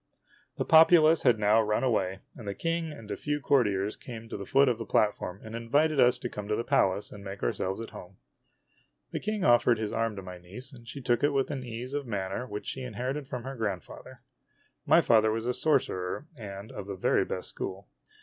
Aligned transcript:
The 0.57 0.65
populace 0.65 1.21
had 1.21 1.37
now 1.37 1.61
run 1.61 1.83
away, 1.83 2.21
and 2.35 2.47
the 2.47 2.55
King 2.55 2.91
and 2.91 3.11
a 3.11 3.15
few 3.15 3.39
cour 3.39 3.63
tiers 3.65 3.95
came 3.95 4.27
to 4.29 4.35
the 4.35 4.47
foot 4.47 4.67
of 4.67 4.79
the 4.79 4.83
platform 4.87 5.39
and 5.43 5.53
invited 5.53 5.99
us 5.99 6.17
to 6.17 6.27
come 6.27 6.47
to 6.47 6.55
the 6.55 6.63
Palace 6.63 7.11
and 7.11 7.23
make 7.23 7.43
ourselves 7.43 7.79
at 7.81 7.91
home. 7.91 8.17
The 9.11 9.19
King 9.19 9.43
offered 9.43 9.77
his 9.77 9.91
arm 9.93 10.15
to 10.15 10.23
my 10.23 10.39
niece, 10.39 10.73
and 10.73 10.87
she 10.87 11.01
took 11.01 11.21
it 11.23 11.33
with 11.33 11.51
an 11.51 11.63
ease 11.63 11.93
of 11.93 12.07
manner 12.07 12.47
which 12.47 12.65
she 12.65 12.81
inher 12.81 13.11
ited 13.13 13.27
from 13.27 13.43
her 13.43 13.55
grandfather. 13.55 14.21
My 14.87 15.01
father 15.01 15.29
was 15.31 15.45
a 15.45 15.53
sorcerer, 15.53 16.25
and 16.35 16.71
of 16.71 16.87
the 16.87 16.95
very 16.95 17.23
best 17.23 17.49
school. 17.49 17.87